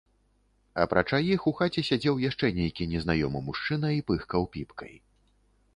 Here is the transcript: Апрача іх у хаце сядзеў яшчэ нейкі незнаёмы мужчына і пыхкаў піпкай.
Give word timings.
Апрача 0.83 1.19
іх 1.33 1.45
у 1.51 1.53
хаце 1.59 1.83
сядзеў 1.89 2.15
яшчэ 2.29 2.47
нейкі 2.59 2.89
незнаёмы 2.95 3.39
мужчына 3.49 3.87
і 3.99 4.05
пыхкаў 4.11 4.51
піпкай. 4.57 4.93